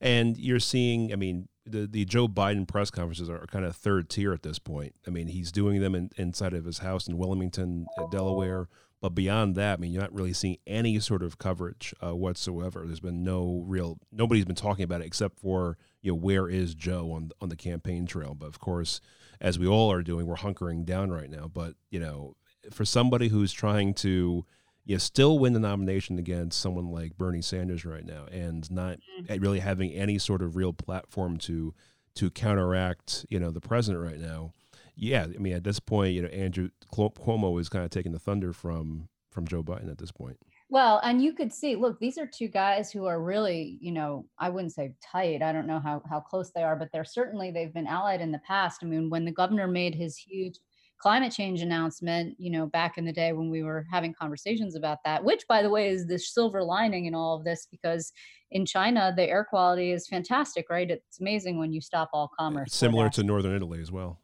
And 0.01 0.37
you're 0.37 0.59
seeing, 0.59 1.11
I 1.11 1.15
mean, 1.15 1.47
the, 1.65 1.87
the 1.87 2.05
Joe 2.05 2.27
Biden 2.27 2.67
press 2.67 2.89
conferences 2.89 3.29
are 3.29 3.45
kind 3.47 3.65
of 3.65 3.75
third 3.75 4.09
tier 4.09 4.33
at 4.33 4.43
this 4.43 4.59
point. 4.59 4.95
I 5.05 5.11
mean, 5.11 5.27
he's 5.27 5.51
doing 5.51 5.81
them 5.81 5.93
in, 5.95 6.09
inside 6.17 6.53
of 6.53 6.65
his 6.65 6.79
house 6.79 7.07
in 7.07 7.17
Wilmington, 7.17 7.85
uh, 7.97 8.07
Delaware. 8.07 8.67
But 9.01 9.15
beyond 9.15 9.55
that, 9.55 9.73
I 9.73 9.81
mean, 9.81 9.93
you're 9.93 10.01
not 10.01 10.13
really 10.13 10.33
seeing 10.33 10.57
any 10.67 10.99
sort 10.99 11.23
of 11.23 11.37
coverage 11.37 11.93
uh, 12.03 12.15
whatsoever. 12.15 12.83
There's 12.85 12.99
been 12.99 13.23
no 13.23 13.63
real, 13.65 13.97
nobody's 14.11 14.45
been 14.45 14.55
talking 14.55 14.83
about 14.83 15.01
it 15.01 15.07
except 15.07 15.39
for, 15.39 15.77
you 16.01 16.11
know, 16.11 16.17
where 16.17 16.49
is 16.49 16.75
Joe 16.75 17.13
on 17.13 17.31
on 17.39 17.49
the 17.49 17.55
campaign 17.55 18.05
trail? 18.05 18.33
But 18.33 18.47
of 18.47 18.59
course, 18.59 18.99
as 19.39 19.57
we 19.57 19.67
all 19.67 19.91
are 19.91 20.03
doing, 20.03 20.25
we're 20.25 20.35
hunkering 20.35 20.85
down 20.85 21.11
right 21.11 21.29
now. 21.29 21.47
But 21.47 21.75
you 21.89 21.99
know, 21.99 22.35
for 22.71 22.83
somebody 22.83 23.29
who's 23.29 23.53
trying 23.53 23.93
to 23.95 24.45
you 24.85 24.95
know, 24.95 24.99
still 24.99 25.39
win 25.39 25.53
the 25.53 25.59
nomination 25.59 26.17
against 26.17 26.59
someone 26.59 26.89
like 26.89 27.17
Bernie 27.17 27.41
Sanders 27.41 27.85
right 27.85 28.05
now, 28.05 28.25
and 28.31 28.69
not 28.69 28.97
mm-hmm. 29.21 29.41
really 29.41 29.59
having 29.59 29.91
any 29.91 30.17
sort 30.17 30.41
of 30.41 30.55
real 30.55 30.73
platform 30.73 31.37
to 31.39 31.73
to 32.15 32.29
counteract, 32.29 33.25
you 33.29 33.39
know, 33.39 33.51
the 33.51 33.61
president 33.61 34.03
right 34.03 34.19
now. 34.19 34.53
Yeah, 34.99 35.23
I 35.23 35.37
mean, 35.37 35.53
at 35.53 35.63
this 35.63 35.79
point, 35.79 36.13
you 36.13 36.21
know, 36.21 36.27
Andrew 36.27 36.69
Cuomo 36.93 37.59
is 37.59 37.69
kind 37.69 37.85
of 37.85 37.91
taking 37.91 38.11
the 38.11 38.19
thunder 38.19 38.51
from 38.51 39.07
from 39.31 39.47
Joe 39.47 39.63
Biden 39.63 39.89
at 39.89 39.97
this 39.97 40.11
point. 40.11 40.37
Well, 40.71 40.99
and 41.03 41.23
you 41.23 41.33
could 41.33 41.53
see, 41.53 41.75
look, 41.75 41.99
these 41.99 42.17
are 42.17 42.27
two 42.27 42.47
guys 42.47 42.91
who 42.91 43.05
are 43.05 43.21
really, 43.21 43.77
you 43.79 43.91
know, 43.91 44.25
I 44.37 44.49
wouldn't 44.49 44.73
say 44.73 44.93
tight. 45.01 45.41
I 45.41 45.53
don't 45.53 45.67
know 45.67 45.79
how 45.79 46.01
how 46.09 46.19
close 46.19 46.51
they 46.51 46.63
are, 46.63 46.75
but 46.75 46.89
they're 46.91 47.05
certainly 47.05 47.49
they've 47.49 47.73
been 47.73 47.87
allied 47.87 48.19
in 48.19 48.31
the 48.31 48.41
past. 48.45 48.81
I 48.83 48.87
mean, 48.87 49.09
when 49.09 49.23
the 49.23 49.31
governor 49.31 49.67
made 49.67 49.95
his 49.95 50.17
huge 50.17 50.59
climate 50.99 51.31
change 51.31 51.61
announcement, 51.61 52.35
you 52.37 52.51
know, 52.51 52.65
back 52.67 52.97
in 52.97 53.05
the 53.05 53.13
day 53.13 53.31
when 53.31 53.49
we 53.49 53.63
were 53.63 53.85
having 53.89 54.13
conversations 54.13 54.75
about 54.75 54.97
that, 55.05 55.23
which 55.23 55.47
by 55.47 55.63
the 55.63 55.69
way 55.69 55.87
is 55.87 56.05
the 56.07 56.19
silver 56.19 56.61
lining 56.61 57.05
in 57.05 57.15
all 57.15 57.37
of 57.37 57.45
this 57.45 57.67
because 57.71 58.11
in 58.51 58.65
China 58.65 59.13
the 59.15 59.23
air 59.23 59.45
quality 59.49 59.93
is 59.93 60.07
fantastic, 60.07 60.69
right? 60.69 60.91
It's 60.91 61.21
amazing 61.21 61.57
when 61.57 61.71
you 61.71 61.79
stop 61.79 62.09
all 62.11 62.29
commerce. 62.37 62.73
Similar 62.73 63.09
to 63.11 63.23
northern 63.23 63.55
Italy 63.55 63.81
as 63.81 63.93
well. 63.93 64.19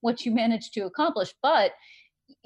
What 0.00 0.24
you 0.24 0.34
managed 0.34 0.74
to 0.74 0.80
accomplish, 0.80 1.34
but 1.42 1.72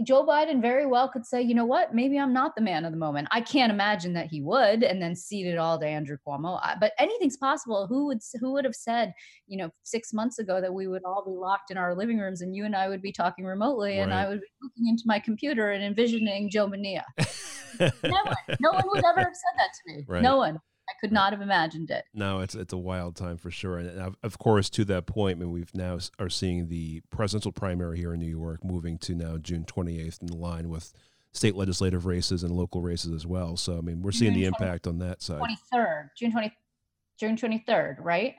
Joe 0.03 0.27
Biden 0.27 0.63
very 0.63 0.87
well 0.87 1.09
could 1.09 1.27
say, 1.27 1.43
you 1.43 1.55
know 1.55 1.65
what, 1.67 1.95
maybe 1.95 2.19
I'm 2.19 2.33
not 2.33 2.55
the 2.55 2.63
man 2.63 2.85
of 2.85 2.93
the 2.93 2.99
moment. 2.99 3.29
I 3.31 3.41
can't 3.41 3.73
imagine 3.73 4.15
that 4.15 4.27
he 4.27 4.41
would, 4.41 4.83
and 4.83 5.01
then 5.01 5.15
cede 5.15 5.47
it 5.47 5.59
all 5.59 5.79
to 5.79 5.87
Andrew 5.87 6.17
Cuomo. 6.27 6.59
But 6.81 6.93
anything's 6.99 7.37
possible. 7.37 7.87
Who 7.87 8.07
would 8.07 8.21
who 8.41 8.53
would 8.53 8.65
have 8.65 8.75
said, 8.75 9.13
you 9.47 9.59
know, 9.59 9.71
six 9.83 10.13
months 10.13 10.39
ago 10.39 10.61
that 10.61 10.73
we 10.73 10.87
would 10.87 11.05
all 11.05 11.25
be 11.25 11.37
locked 11.37 11.71
in 11.71 11.77
our 11.77 11.95
living 11.95 12.19
rooms 12.19 12.41
and 12.41 12.55
you 12.55 12.65
and 12.65 12.75
I 12.75 12.89
would 12.89 13.03
be 13.03 13.13
talking 13.13 13.45
remotely, 13.45 13.99
right. 13.99 14.03
and 14.03 14.15
I 14.15 14.29
would 14.29 14.41
be 14.41 14.47
looking 14.63 14.89
into 14.89 15.05
my 15.07 15.19
computer 15.19 15.71
and 15.71 15.85
envisioning 15.85 16.51
Joe 16.51 16.67
Mania. 16.67 17.05
no 17.81 17.91
one, 18.03 18.37
no 18.61 18.73
one 18.73 18.85
would 18.87 19.05
ever 19.05 19.21
have 19.21 19.35
said 19.35 19.59
that 19.59 19.71
to 19.75 19.97
me. 19.97 20.05
Right. 20.09 20.23
No 20.23 20.37
one. 20.39 20.61
I 20.91 20.99
could 21.01 21.13
not 21.13 21.33
have 21.33 21.41
imagined 21.41 21.91
it. 21.91 22.05
No, 22.13 22.41
it's 22.41 22.55
it's 22.55 22.73
a 22.73 22.79
wild 22.79 23.17
time 23.17 23.37
for 23.37 23.51
sure, 23.51 23.79
and 23.79 24.17
of 24.23 24.39
course, 24.39 24.69
to 24.71 24.85
that 24.87 25.07
point, 25.07 25.37
I 25.37 25.41
mean, 25.41 25.53
we've 25.53 25.75
now 25.75 25.99
are 26.19 26.29
seeing 26.29 26.69
the 26.69 27.01
presidential 27.11 27.53
primary 27.53 27.99
here 27.99 28.13
in 28.13 28.21
New 28.21 28.27
York 28.27 28.65
moving 28.65 28.99
to 28.99 29.15
now 29.15 29.37
June 29.37 29.65
28th 29.65 30.23
in 30.23 30.29
line 30.29 30.69
with 30.69 30.93
state 31.33 31.55
legislative 31.55 32.07
races 32.07 32.43
and 32.43 32.53
local 32.53 32.83
races 32.83 33.13
as 33.13 33.27
well. 33.27 33.57
So 33.57 33.79
I 33.79 33.81
mean, 33.81 34.03
we're 34.03 34.13
seeing 34.13 34.33
June 34.33 34.43
the 34.43 34.49
20 34.49 34.65
impact 34.65 34.87
on 34.87 34.99
that 34.99 35.23
side. 35.23 35.41
23rd, 35.73 36.09
June 36.19 36.33
20, 36.33 36.53
June 37.19 37.37
23rd, 37.37 37.97
right? 38.01 38.35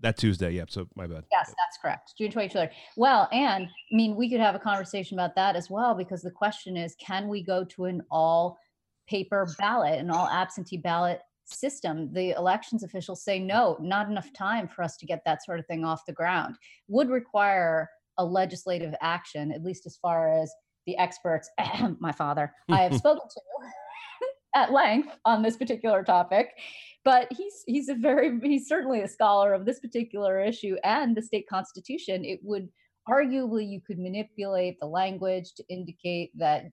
That 0.00 0.16
Tuesday, 0.16 0.52
yep. 0.52 0.70
So 0.70 0.86
my 0.94 1.06
bad. 1.06 1.24
Yes, 1.32 1.48
that's 1.48 1.78
correct. 1.82 2.14
June 2.16 2.30
23rd. 2.30 2.70
Well, 2.96 3.28
and 3.32 3.64
I 3.66 3.94
mean, 3.94 4.14
we 4.14 4.30
could 4.30 4.40
have 4.40 4.54
a 4.54 4.58
conversation 4.58 5.18
about 5.18 5.34
that 5.34 5.56
as 5.56 5.70
well 5.70 5.94
because 5.94 6.22
the 6.22 6.30
question 6.30 6.76
is 6.76 6.94
can 7.00 7.28
we 7.28 7.42
go 7.42 7.64
to 7.64 7.86
an 7.86 8.02
all 8.10 8.58
paper 9.08 9.48
ballot, 9.58 9.98
an 9.98 10.10
all 10.10 10.28
absentee 10.28 10.76
ballot 10.76 11.20
system? 11.52 12.12
The 12.12 12.30
elections 12.30 12.82
officials 12.82 13.22
say 13.22 13.38
no, 13.38 13.76
not 13.80 14.08
enough 14.08 14.32
time 14.32 14.68
for 14.68 14.82
us 14.82 14.96
to 14.98 15.06
get 15.06 15.22
that 15.24 15.44
sort 15.44 15.58
of 15.58 15.66
thing 15.66 15.84
off 15.84 16.06
the 16.06 16.12
ground. 16.12 16.56
Would 16.88 17.10
require 17.10 17.88
a 18.18 18.24
legislative 18.24 18.94
action, 19.00 19.52
at 19.52 19.62
least 19.62 19.86
as 19.86 19.96
far 19.96 20.32
as 20.32 20.52
the 20.86 20.96
experts, 20.98 21.48
my 22.00 22.12
father, 22.12 22.52
I 22.70 22.82
have 22.82 22.96
spoken 22.96 23.28
to 23.28 23.40
at 24.54 24.72
length 24.72 25.14
on 25.24 25.42
this 25.42 25.56
particular 25.56 26.02
topic 26.02 26.50
but 27.08 27.26
he's 27.30 27.64
he's 27.66 27.88
a 27.88 27.94
very 27.94 28.38
he's 28.42 28.68
certainly 28.68 29.00
a 29.00 29.08
scholar 29.08 29.54
of 29.54 29.64
this 29.64 29.80
particular 29.80 30.40
issue 30.40 30.76
and 30.84 31.16
the 31.16 31.22
state 31.22 31.46
constitution 31.48 32.24
it 32.24 32.38
would 32.42 32.68
arguably 33.08 33.66
you 33.66 33.80
could 33.80 33.98
manipulate 33.98 34.78
the 34.78 34.86
language 34.86 35.54
to 35.54 35.64
indicate 35.70 36.30
that 36.36 36.64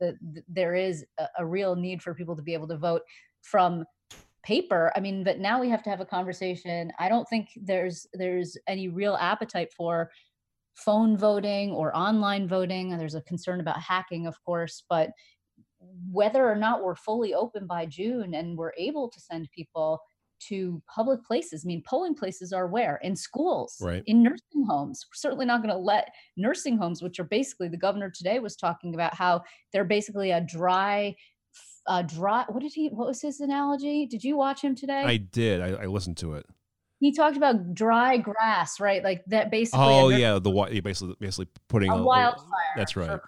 the, 0.00 0.16
the, 0.34 0.42
there 0.48 0.76
is 0.76 1.04
a, 1.18 1.26
a 1.38 1.46
real 1.46 1.74
need 1.74 2.00
for 2.00 2.14
people 2.14 2.36
to 2.36 2.42
be 2.42 2.54
able 2.54 2.68
to 2.68 2.76
vote 2.76 3.02
from 3.42 3.84
paper 4.42 4.92
i 4.96 5.00
mean 5.00 5.22
but 5.24 5.38
now 5.38 5.60
we 5.60 5.68
have 5.68 5.82
to 5.82 5.90
have 5.90 6.00
a 6.00 6.06
conversation 6.06 6.92
i 6.98 7.08
don't 7.08 7.28
think 7.28 7.50
there's 7.56 8.06
there's 8.12 8.56
any 8.66 8.88
real 8.88 9.14
appetite 9.16 9.72
for 9.72 10.10
phone 10.74 11.16
voting 11.16 11.70
or 11.70 11.94
online 11.96 12.48
voting 12.48 12.96
there's 12.96 13.14
a 13.14 13.22
concern 13.22 13.60
about 13.60 13.80
hacking 13.80 14.26
of 14.26 14.42
course 14.44 14.84
but 14.88 15.10
whether 16.10 16.48
or 16.48 16.56
not 16.56 16.82
we're 16.82 16.94
fully 16.94 17.34
open 17.34 17.66
by 17.66 17.86
June 17.86 18.34
and 18.34 18.56
we're 18.56 18.72
able 18.78 19.08
to 19.10 19.20
send 19.20 19.50
people 19.50 20.00
to 20.48 20.82
public 20.92 21.22
places. 21.24 21.64
I 21.64 21.68
mean, 21.68 21.82
polling 21.86 22.14
places 22.14 22.52
are 22.52 22.66
where? 22.66 22.96
In 23.02 23.14
schools, 23.14 23.76
Right. 23.80 24.02
in 24.06 24.22
nursing 24.22 24.64
homes. 24.66 25.04
We're 25.08 25.14
certainly 25.16 25.46
not 25.46 25.62
going 25.62 25.74
to 25.74 25.80
let 25.80 26.12
nursing 26.36 26.76
homes, 26.78 27.02
which 27.02 27.20
are 27.20 27.24
basically 27.24 27.68
the 27.68 27.76
governor 27.76 28.10
today 28.10 28.38
was 28.40 28.56
talking 28.56 28.94
about 28.94 29.14
how 29.14 29.42
they're 29.72 29.84
basically 29.84 30.32
a 30.32 30.40
dry, 30.40 31.14
uh, 31.86 32.02
dry. 32.02 32.44
What 32.48 32.62
did 32.62 32.72
he? 32.74 32.88
What 32.88 33.06
was 33.08 33.20
his 33.20 33.40
analogy? 33.40 34.06
Did 34.06 34.22
you 34.24 34.36
watch 34.36 34.62
him 34.62 34.74
today? 34.74 35.02
I 35.04 35.16
did. 35.16 35.60
I, 35.60 35.82
I 35.82 35.86
listened 35.86 36.16
to 36.18 36.34
it. 36.34 36.46
he 37.00 37.12
talked 37.12 37.36
about 37.36 37.74
dry 37.74 38.16
grass, 38.16 38.78
right? 38.80 39.02
Like 39.02 39.22
that 39.26 39.50
basically. 39.50 39.80
Oh 39.84 40.08
yeah, 40.08 40.38
the 40.38 40.80
basically 40.82 41.16
basically 41.18 41.48
putting 41.68 41.90
a 41.90 41.96
a- 41.96 42.02
wildfire. 42.02 42.46
That's 42.76 42.96
right. 42.96 43.20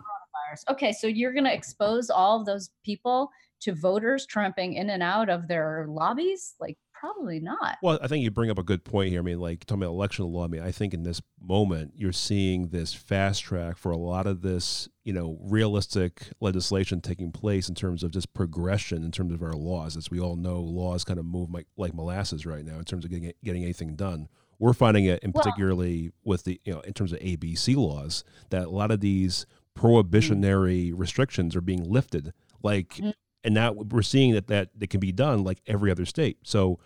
Okay, 0.70 0.92
so 0.92 1.08
you're 1.08 1.32
going 1.32 1.44
to 1.44 1.52
expose 1.52 2.10
all 2.10 2.38
of 2.38 2.46
those 2.46 2.70
people 2.84 3.28
to 3.62 3.74
voters 3.74 4.24
tramping 4.26 4.74
in 4.74 4.90
and 4.90 5.02
out 5.02 5.28
of 5.28 5.48
their 5.48 5.86
lobbies? 5.88 6.54
Like, 6.60 6.76
probably 7.04 7.40
not. 7.40 7.76
Well, 7.82 7.98
I 8.02 8.06
think 8.08 8.22
you 8.24 8.30
bring 8.30 8.50
up 8.50 8.58
a 8.58 8.62
good 8.62 8.84
point 8.84 9.10
here. 9.10 9.20
I 9.20 9.22
mean, 9.22 9.38
like 9.40 9.64
talking 9.66 9.82
about 9.82 9.92
election 9.92 10.24
law. 10.26 10.44
I 10.44 10.48
mean, 10.48 10.62
I 10.62 10.70
think 10.70 10.94
in 10.94 11.02
this 11.02 11.20
moment 11.40 11.92
you're 11.96 12.12
seeing 12.12 12.68
this 12.68 12.94
fast 12.94 13.42
track 13.42 13.76
for 13.76 13.92
a 13.92 13.96
lot 13.96 14.26
of 14.26 14.40
this, 14.42 14.88
you 15.04 15.12
know, 15.12 15.36
realistic 15.42 16.28
legislation 16.40 17.00
taking 17.00 17.30
place 17.32 17.68
in 17.68 17.74
terms 17.74 18.02
of 18.02 18.10
just 18.10 18.32
progression 18.32 19.04
in 19.04 19.10
terms 19.10 19.32
of 19.32 19.42
our 19.42 19.52
laws. 19.52 19.96
As 19.96 20.10
we 20.10 20.18
all 20.20 20.36
know, 20.36 20.60
laws 20.60 21.04
kind 21.04 21.18
of 21.18 21.26
move 21.26 21.50
like, 21.50 21.66
like 21.76 21.94
molasses 21.94 22.46
right 22.46 22.64
now 22.64 22.78
in 22.78 22.84
terms 22.84 23.04
of 23.04 23.10
getting 23.10 23.32
getting 23.42 23.62
anything 23.64 23.96
done. 23.96 24.28
We're 24.58 24.72
finding 24.72 25.04
it 25.04 25.22
in 25.22 25.32
Well- 25.32 25.42
particularly 25.42 26.10
with 26.24 26.44
the, 26.44 26.60
you 26.64 26.72
know, 26.72 26.80
in 26.80 26.94
terms 26.94 27.12
of 27.12 27.18
ABC 27.20 27.74
laws 27.76 28.24
that 28.50 28.66
a 28.68 28.70
lot 28.70 28.90
of 28.90 29.00
these 29.00 29.44
prohibitionary 29.74 30.92
restrictions 30.92 31.54
are 31.56 31.60
being 31.60 31.82
lifted. 31.82 32.32
Like, 32.62 32.94
Mhm. 32.94 33.12
and 33.42 33.54
now 33.54 33.72
we're 33.72 34.02
seeing 34.02 34.32
that 34.32 34.46
that 34.46 34.70
that 34.78 34.88
can 34.90 35.00
be 35.00 35.12
done 35.12 35.44
like 35.44 35.60
every 35.66 35.90
other 35.90 36.06
state. 36.06 36.38
So 36.44 36.78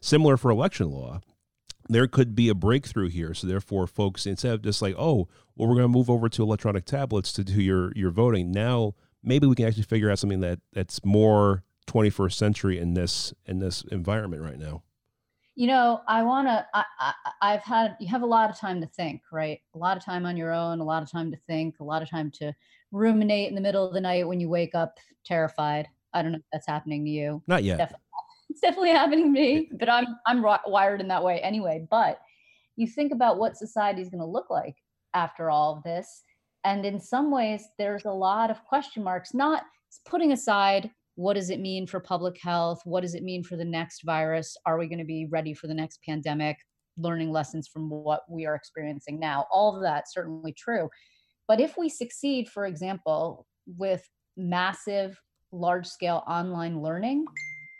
similar 0.00 0.36
for 0.36 0.50
election 0.50 0.90
law 0.90 1.20
there 1.88 2.08
could 2.08 2.34
be 2.34 2.48
a 2.48 2.54
breakthrough 2.54 3.08
here 3.08 3.32
so 3.34 3.46
therefore 3.46 3.86
folks 3.86 4.26
instead 4.26 4.52
of 4.52 4.62
just 4.62 4.82
like 4.82 4.94
oh 4.98 5.28
well 5.54 5.68
we're 5.68 5.74
going 5.74 5.82
to 5.82 5.88
move 5.88 6.10
over 6.10 6.28
to 6.28 6.42
electronic 6.42 6.84
tablets 6.84 7.32
to 7.32 7.44
do 7.44 7.60
your 7.62 7.92
your 7.94 8.10
voting 8.10 8.50
now 8.50 8.94
maybe 9.22 9.46
we 9.46 9.54
can 9.54 9.66
actually 9.66 9.82
figure 9.82 10.10
out 10.10 10.18
something 10.18 10.40
that 10.40 10.58
that's 10.72 11.04
more 11.04 11.62
21st 11.86 12.32
century 12.32 12.78
in 12.78 12.94
this 12.94 13.32
in 13.46 13.60
this 13.60 13.82
environment 13.92 14.42
right 14.42 14.58
now 14.58 14.82
You 15.58 15.68
know, 15.68 16.02
I 16.06 16.22
want 16.22 16.48
to, 16.48 16.66
I, 16.74 16.84
I, 17.00 17.12
I've 17.40 17.62
had, 17.62 17.96
you 17.98 18.08
have 18.08 18.20
a 18.20 18.26
lot 18.26 18.50
of 18.50 18.58
time 18.60 18.78
to 18.82 18.86
think, 18.86 19.22
right? 19.32 19.58
A 19.74 19.78
lot 19.78 19.96
of 19.96 20.04
time 20.04 20.26
on 20.26 20.36
your 20.36 20.52
own, 20.52 20.80
a 20.80 20.84
lot 20.84 21.02
of 21.02 21.10
time 21.10 21.30
to 21.30 21.38
think, 21.46 21.76
a 21.80 21.84
lot 21.84 22.02
of 22.02 22.10
time 22.10 22.30
to 22.32 22.52
ruminate 22.92 23.48
in 23.48 23.54
the 23.54 23.62
middle 23.62 23.86
of 23.86 23.94
the 23.94 24.00
night 24.02 24.28
when 24.28 24.38
you 24.38 24.50
wake 24.50 24.74
up 24.74 24.98
terrified. 25.24 25.88
I 26.12 26.20
don't 26.20 26.32
know 26.32 26.38
if 26.38 26.44
that's 26.52 26.66
happening 26.66 27.06
to 27.06 27.10
you. 27.10 27.42
not 27.46 27.64
yet 27.64 27.78
Definitely. 27.78 28.05
It's 28.56 28.62
definitely 28.62 28.92
happening 28.92 29.24
to 29.24 29.30
me, 29.38 29.68
but 29.78 29.90
I'm 29.90 30.06
I'm 30.26 30.42
wired 30.42 31.02
in 31.02 31.08
that 31.08 31.22
way 31.22 31.40
anyway. 31.40 31.86
But 31.90 32.20
you 32.76 32.86
think 32.86 33.12
about 33.12 33.36
what 33.36 33.54
society 33.54 34.00
is 34.00 34.08
going 34.08 34.22
to 34.22 34.26
look 34.26 34.48
like 34.48 34.76
after 35.12 35.50
all 35.50 35.76
of 35.76 35.82
this, 35.82 36.22
and 36.64 36.86
in 36.86 36.98
some 36.98 37.30
ways, 37.30 37.68
there's 37.78 38.06
a 38.06 38.10
lot 38.10 38.50
of 38.50 38.64
question 38.64 39.04
marks. 39.04 39.34
Not 39.34 39.64
putting 40.06 40.32
aside 40.32 40.90
what 41.16 41.34
does 41.34 41.50
it 41.50 41.60
mean 41.60 41.86
for 41.86 42.00
public 42.00 42.40
health, 42.40 42.80
what 42.84 43.02
does 43.02 43.14
it 43.14 43.22
mean 43.22 43.44
for 43.44 43.56
the 43.56 43.64
next 43.64 44.04
virus? 44.06 44.56
Are 44.64 44.78
we 44.78 44.86
going 44.86 45.00
to 45.00 45.04
be 45.04 45.26
ready 45.30 45.52
for 45.52 45.66
the 45.66 45.74
next 45.74 46.00
pandemic? 46.02 46.56
Learning 46.96 47.30
lessons 47.30 47.68
from 47.68 47.90
what 47.90 48.22
we 48.26 48.46
are 48.46 48.54
experiencing 48.54 49.20
now. 49.20 49.44
All 49.52 49.76
of 49.76 49.82
that 49.82 50.10
certainly 50.10 50.54
true. 50.54 50.88
But 51.46 51.60
if 51.60 51.76
we 51.76 51.90
succeed, 51.90 52.48
for 52.48 52.64
example, 52.64 53.46
with 53.66 54.08
massive, 54.34 55.20
large 55.52 55.86
scale 55.86 56.24
online 56.26 56.80
learning, 56.80 57.26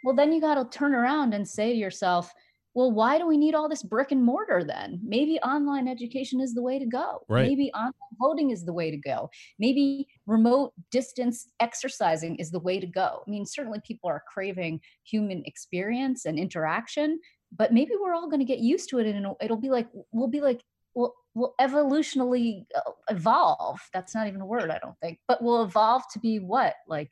well, 0.07 0.15
then 0.15 0.33
you 0.33 0.41
got 0.41 0.55
to 0.55 0.79
turn 0.79 0.95
around 0.95 1.35
and 1.35 1.47
say 1.49 1.73
to 1.73 1.77
yourself, 1.77 2.33
well, 2.75 2.93
why 2.93 3.19
do 3.19 3.27
we 3.27 3.37
need 3.37 3.57
all 3.57 3.69
this 3.69 3.83
brick 3.83 4.13
and 4.13 4.23
mortar 4.23 4.63
then? 4.63 5.01
Maybe 5.03 5.41
online 5.41 5.89
education 5.89 6.41
is 6.41 6.55
the 6.55 6.63
way 6.63 6.79
to 6.79 6.87
go. 6.87 7.23
Right. 7.29 7.49
Maybe 7.49 7.73
online 7.75 7.93
voting 8.21 8.51
is 8.51 8.65
the 8.65 8.73
way 8.73 8.93
to 8.93 8.97
go. 8.99 9.29
Maybe 9.59 10.07
remote 10.25 10.75
distance 10.93 11.49
exercising 11.59 12.37
is 12.37 12.53
the 12.53 12.61
way 12.61 12.79
to 12.79 12.87
go. 12.87 13.25
I 13.27 13.29
mean, 13.29 13.45
certainly 13.45 13.81
people 13.85 14.09
are 14.09 14.23
craving 14.33 14.81
human 15.03 15.43
experience 15.45 16.25
and 16.25 16.39
interaction, 16.39 17.19
but 17.57 17.73
maybe 17.73 17.91
we're 18.01 18.15
all 18.15 18.31
going 18.31 18.39
to 18.39 18.45
get 18.45 18.61
used 18.61 18.89
to 18.91 19.01
it 19.01 19.09
and 19.09 19.27
it'll, 19.41 19.57
be 19.57 19.71
like, 19.71 19.89
we'll 20.13 20.29
be 20.29 20.41
like, 20.41 20.63
we'll, 20.95 21.15
we'll 21.35 21.55
evolutionally 21.61 22.65
uh, 22.77 22.93
evolve. 23.11 23.81
That's 23.93 24.15
not 24.15 24.29
even 24.29 24.41
a 24.41 24.47
word, 24.47 24.71
I 24.71 24.79
don't 24.79 24.99
think, 25.03 25.19
but 25.27 25.43
we'll 25.43 25.65
evolve 25.65 26.05
to 26.13 26.21
be 26.21 26.39
what? 26.39 26.75
Like 26.87 27.11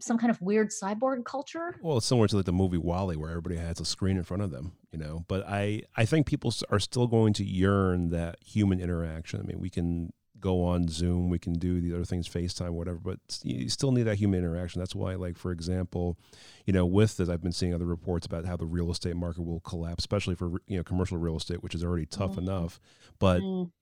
some 0.00 0.16
kind 0.18 0.30
of 0.30 0.40
weird 0.40 0.68
cyborg 0.70 1.24
culture? 1.24 1.74
well 1.82 1.96
it's 1.98 2.06
similar 2.06 2.28
to 2.28 2.36
like 2.36 2.44
the 2.46 2.52
movie 2.52 2.78
WALL-E 2.78 3.16
where 3.16 3.30
everybody 3.30 3.56
has 3.56 3.80
a 3.80 3.84
screen 3.84 4.16
in 4.16 4.22
front 4.22 4.42
of 4.42 4.50
them 4.50 4.72
you 4.92 4.98
know 4.98 5.24
but 5.28 5.44
i 5.48 5.82
i 5.96 6.04
think 6.04 6.26
people 6.26 6.52
are 6.70 6.78
still 6.78 7.06
going 7.06 7.32
to 7.32 7.44
yearn 7.44 8.10
that 8.10 8.36
human 8.44 8.80
interaction 8.80 9.40
i 9.40 9.42
mean 9.42 9.58
we 9.60 9.70
can 9.70 10.12
go 10.40 10.62
on 10.64 10.86
zoom 10.86 11.28
we 11.28 11.38
can 11.38 11.52
do 11.54 11.80
the 11.80 11.92
other 11.92 12.04
things 12.04 12.28
facetime 12.28 12.70
whatever 12.70 12.98
but 12.98 13.18
you 13.42 13.68
still 13.68 13.90
need 13.90 14.04
that 14.04 14.14
human 14.18 14.38
interaction 14.38 14.78
that's 14.78 14.94
why 14.94 15.16
like 15.16 15.36
for 15.36 15.50
example 15.50 16.16
you 16.64 16.72
know 16.72 16.86
with 16.86 17.16
this 17.16 17.28
i've 17.28 17.42
been 17.42 17.50
seeing 17.50 17.74
other 17.74 17.84
reports 17.84 18.24
about 18.24 18.44
how 18.44 18.56
the 18.56 18.64
real 18.64 18.90
estate 18.92 19.16
market 19.16 19.42
will 19.44 19.58
collapse 19.60 20.02
especially 20.02 20.36
for 20.36 20.52
you 20.68 20.76
know 20.76 20.84
commercial 20.84 21.18
real 21.18 21.36
estate 21.36 21.60
which 21.62 21.74
is 21.74 21.82
already 21.82 22.06
tough 22.06 22.36
Mhm. 22.36 22.38
enough 22.38 22.78
but 23.18 23.42
Mm. 23.42 23.72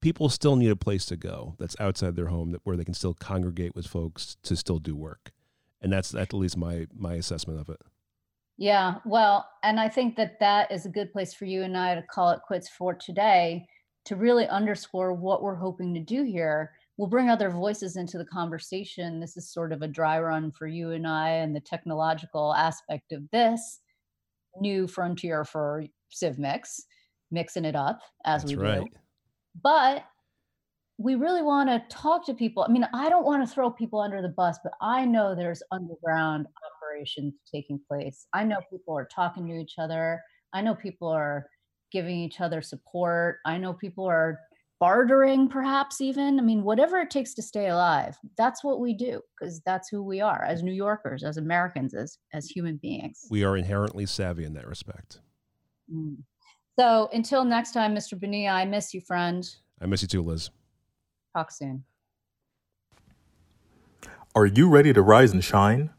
people 0.00 0.30
still 0.30 0.56
need 0.56 0.70
a 0.70 0.76
place 0.76 1.04
to 1.06 1.16
go 1.16 1.54
that's 1.58 1.76
outside 1.78 2.16
their 2.16 2.28
home 2.28 2.52
that 2.52 2.62
where 2.64 2.76
they 2.78 2.84
can 2.86 2.94
still 2.94 3.12
congregate 3.12 3.74
with 3.74 3.86
folks 3.86 4.36
to 4.44 4.56
still 4.56 4.78
do 4.78 4.96
work 4.96 5.32
and 5.82 5.92
that's 5.92 6.14
at 6.14 6.32
least 6.32 6.56
my 6.56 6.86
my 6.94 7.14
assessment 7.14 7.60
of 7.60 7.68
it 7.68 7.80
Yeah, 8.60 8.96
well, 9.04 9.48
and 9.62 9.78
I 9.78 9.88
think 9.88 10.16
that 10.16 10.40
that 10.40 10.72
is 10.72 10.84
a 10.84 10.90
good 10.90 11.12
place 11.12 11.32
for 11.32 11.44
you 11.44 11.62
and 11.62 11.76
I 11.76 11.94
to 11.94 12.02
call 12.02 12.30
it 12.30 12.40
quits 12.44 12.68
for 12.68 12.92
today 12.92 13.64
to 14.04 14.16
really 14.16 14.48
underscore 14.48 15.12
what 15.12 15.42
we're 15.42 15.54
hoping 15.54 15.94
to 15.94 16.00
do 16.00 16.24
here. 16.24 16.72
We'll 16.96 17.08
bring 17.08 17.30
other 17.30 17.50
voices 17.50 17.96
into 17.96 18.18
the 18.18 18.24
conversation. 18.24 19.20
This 19.20 19.36
is 19.36 19.52
sort 19.52 19.72
of 19.72 19.82
a 19.82 19.88
dry 19.88 20.18
run 20.18 20.50
for 20.50 20.66
you 20.66 20.90
and 20.90 21.06
I 21.06 21.30
and 21.30 21.54
the 21.54 21.60
technological 21.60 22.52
aspect 22.54 23.12
of 23.12 23.22
this 23.30 23.80
new 24.60 24.88
frontier 24.88 25.44
for 25.44 25.84
CivMix, 26.10 26.80
mixing 27.30 27.64
it 27.64 27.76
up 27.76 28.00
as 28.24 28.42
that's 28.42 28.56
we 28.56 28.60
right 28.60 28.80
do. 28.80 28.86
But 29.62 30.04
we 30.98 31.14
really 31.14 31.42
want 31.42 31.68
to 31.68 31.82
talk 31.88 32.26
to 32.26 32.34
people. 32.34 32.64
I 32.68 32.72
mean, 32.72 32.86
I 32.92 33.08
don't 33.08 33.24
want 33.24 33.46
to 33.46 33.52
throw 33.52 33.70
people 33.70 34.00
under 34.00 34.20
the 34.20 34.28
bus, 34.28 34.58
but 34.62 34.72
I 34.82 35.04
know 35.04 35.34
there's 35.34 35.62
underground 35.70 36.46
operations 36.66 37.34
taking 37.52 37.80
place. 37.88 38.26
I 38.34 38.42
know 38.42 38.58
people 38.68 38.98
are 38.98 39.08
talking 39.14 39.46
to 39.46 39.54
each 39.54 39.74
other. 39.78 40.20
I 40.52 40.60
know 40.60 40.74
people 40.74 41.08
are 41.08 41.46
giving 41.92 42.18
each 42.18 42.40
other 42.40 42.60
support. 42.60 43.36
I 43.46 43.58
know 43.58 43.72
people 43.72 44.06
are 44.06 44.40
bartering, 44.80 45.48
perhaps 45.48 46.00
even. 46.00 46.38
I 46.38 46.42
mean, 46.42 46.64
whatever 46.64 46.98
it 46.98 47.10
takes 47.10 47.32
to 47.34 47.42
stay 47.42 47.68
alive. 47.68 48.16
That's 48.36 48.64
what 48.64 48.80
we 48.80 48.92
do 48.92 49.20
because 49.38 49.60
that's 49.64 49.88
who 49.88 50.02
we 50.02 50.20
are 50.20 50.44
as 50.44 50.64
New 50.64 50.72
Yorkers, 50.72 51.22
as 51.22 51.36
Americans, 51.36 51.94
as 51.94 52.18
as 52.32 52.46
human 52.46 52.76
beings. 52.76 53.26
we 53.30 53.44
are 53.44 53.56
inherently 53.56 54.06
savvy 54.06 54.44
in 54.44 54.54
that 54.54 54.66
respect. 54.66 55.20
Mm. 55.92 56.16
So 56.78 57.08
until 57.12 57.44
next 57.44 57.72
time, 57.72 57.94
Mr. 57.94 58.18
Bonilla, 58.18 58.52
I 58.52 58.64
miss 58.64 58.94
you, 58.94 59.00
friend. 59.00 59.48
I 59.80 59.86
miss 59.86 60.02
you 60.02 60.08
too, 60.08 60.22
Liz. 60.22 60.50
Talk 61.36 61.50
soon. 61.50 61.84
Are 64.34 64.46
you 64.46 64.68
ready 64.68 64.92
to 64.92 65.02
rise 65.02 65.32
and 65.32 65.42
shine? 65.42 65.90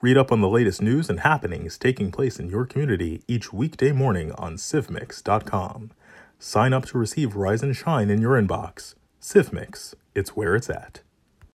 Read 0.00 0.18
up 0.18 0.32
on 0.32 0.40
the 0.40 0.48
latest 0.48 0.82
news 0.82 1.08
and 1.08 1.20
happenings 1.20 1.78
taking 1.78 2.12
place 2.12 2.38
in 2.38 2.48
your 2.48 2.66
community 2.66 3.22
each 3.28 3.52
weekday 3.52 3.92
morning 3.92 4.32
on 4.32 4.56
civmix.com. 4.56 5.90
Sign 6.38 6.72
up 6.72 6.86
to 6.86 6.98
receive 6.98 7.36
Rise 7.36 7.62
and 7.62 7.76
Shine 7.76 8.10
in 8.10 8.20
your 8.20 8.40
inbox. 8.40 8.94
CivMix, 9.20 9.94
it's 10.14 10.36
where 10.36 10.54
it's 10.54 10.70
at. 10.70 11.00